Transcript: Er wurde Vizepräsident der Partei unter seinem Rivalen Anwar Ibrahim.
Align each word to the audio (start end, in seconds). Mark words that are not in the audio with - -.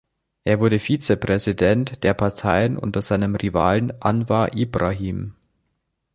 Er 0.45 0.59
wurde 0.59 0.79
Vizepräsident 0.79 2.03
der 2.03 2.15
Partei 2.15 2.71
unter 2.75 3.03
seinem 3.03 3.35
Rivalen 3.35 3.93
Anwar 4.01 4.53
Ibrahim. 4.55 5.35